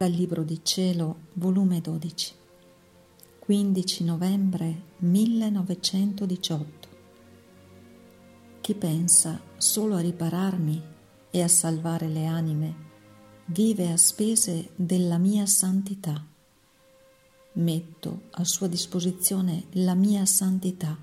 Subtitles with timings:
[0.00, 2.34] Dal Libro di Cielo, volume 12,
[3.38, 6.88] 15 novembre 1918.
[8.62, 10.82] Chi pensa solo a ripararmi
[11.30, 12.74] e a salvare le anime,
[13.48, 16.24] vive a spese della mia santità.
[17.52, 20.96] Metto a sua disposizione la mia santità,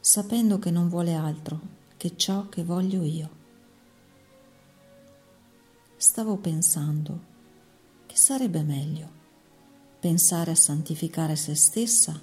[0.00, 1.58] sapendo che non vuole altro
[1.96, 3.30] che ciò che voglio io.
[5.96, 7.32] Stavo pensando
[8.26, 9.08] sarebbe meglio?
[10.00, 12.20] Pensare a santificare se stessa?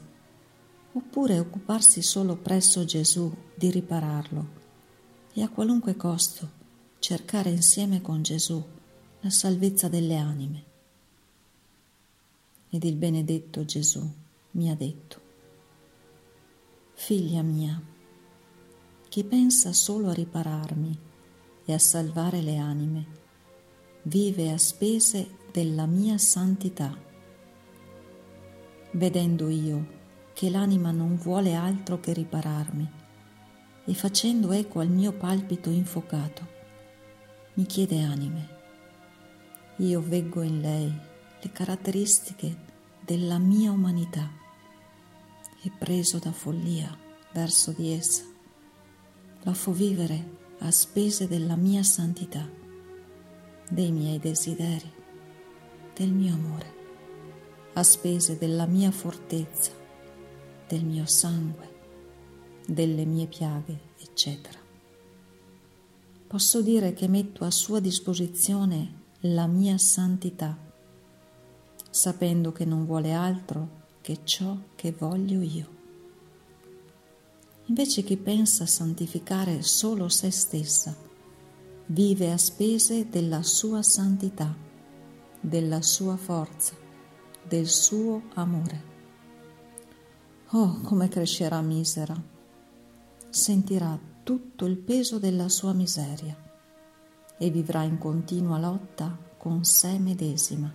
[0.91, 4.47] Oppure occuparsi solo presso Gesù di ripararlo?
[5.31, 6.51] E a qualunque costo
[6.99, 8.61] cercare insieme con Gesù
[9.21, 10.63] la salvezza delle anime.
[12.69, 14.05] Ed il benedetto Gesù
[14.51, 15.21] mi ha detto,
[16.95, 17.81] Figlia mia,
[19.07, 20.99] chi pensa solo a ripararmi
[21.63, 23.05] e a salvare le anime,
[24.01, 26.97] vive a spese della mia santità.
[28.93, 30.01] Vedendo io
[30.33, 32.91] che l'anima non vuole altro che ripararmi
[33.85, 36.47] e facendo eco al mio palpito infocato,
[37.53, 38.49] mi chiede anime.
[39.77, 40.91] Io veggo in lei
[41.39, 42.57] le caratteristiche
[43.05, 44.27] della mia umanità
[45.61, 46.97] e preso da follia
[47.31, 48.23] verso di essa,
[49.43, 52.49] la fo vivere a spese della mia santità,
[53.69, 55.01] dei miei desideri
[55.95, 56.73] del mio amore,
[57.73, 59.71] a spese della mia fortezza,
[60.67, 61.71] del mio sangue,
[62.65, 64.57] delle mie piaghe, eccetera.
[66.27, 70.57] Posso dire che metto a sua disposizione la mia santità,
[71.89, 75.81] sapendo che non vuole altro che ciò che voglio io.
[77.65, 80.95] Invece chi pensa a santificare solo se stessa,
[81.85, 84.71] vive a spese della sua santità
[85.45, 86.73] della sua forza,
[87.45, 88.91] del suo amore.
[90.51, 92.15] Oh, come crescerà misera!
[93.29, 96.35] Sentirà tutto il peso della sua miseria
[97.37, 100.73] e vivrà in continua lotta con sé medesima.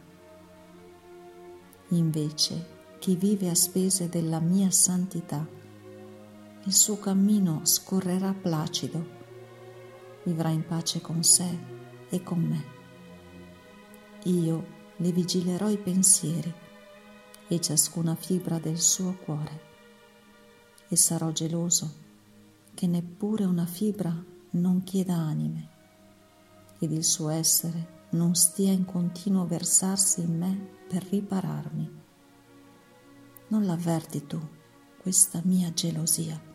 [1.89, 5.47] Invece, chi vive a spese della mia santità,
[6.65, 9.07] il suo cammino scorrerà placido,
[10.25, 11.59] vivrà in pace con sé
[12.11, 12.78] e con me.
[14.29, 14.67] Io
[14.97, 16.53] le vigilerò i pensieri
[17.49, 19.61] e ciascuna fibra del suo cuore
[20.87, 21.95] e sarò geloso
[22.75, 24.15] che neppure una fibra
[24.51, 25.69] non chieda anime
[26.79, 32.01] ed il suo essere non stia in continuo versarsi in me per ripararmi.
[33.49, 34.39] Non l'avverti tu
[35.01, 36.48] questa mia gelosia?